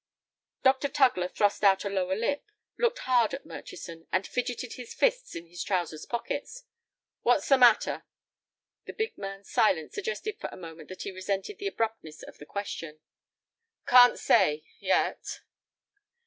Dr. 0.63 0.87
Tugler 0.89 1.27
thrust 1.31 1.63
out 1.63 1.85
a 1.85 1.87
lower 1.87 2.15
lip, 2.15 2.43
looked 2.75 2.97
hard 3.05 3.35
at 3.35 3.45
Murchison, 3.45 4.07
and 4.11 4.25
fidgeted 4.25 4.73
his 4.73 4.95
fists 4.95 5.35
in 5.35 5.45
his 5.45 5.63
trousers 5.63 6.07
pockets. 6.07 6.63
"What's 7.21 7.47
the 7.49 7.57
matter?" 7.59 8.01
The 8.85 8.93
big 8.93 9.15
man's 9.19 9.51
silence 9.51 9.93
suggested 9.93 10.39
for 10.39 10.49
a 10.51 10.57
moment 10.57 10.89
that 10.89 11.03
he 11.03 11.11
resented 11.11 11.59
the 11.59 11.67
abruptness 11.67 12.23
of 12.23 12.39
the 12.39 12.47
question. 12.47 12.99
"Can't 13.85 14.17
say—yet." 14.17 15.41